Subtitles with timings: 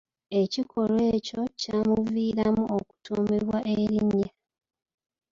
[0.41, 4.29] Ekikolwa ekyo kyamuviiramu okutuumibwa erinnya.